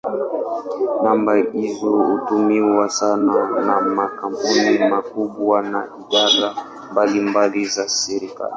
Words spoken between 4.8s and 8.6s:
makubwa na idara mbalimbali za serikali.